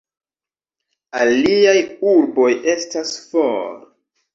Aliaj 1.21 1.77
urboj 2.15 2.51
estas 2.77 3.17
for. 3.33 3.67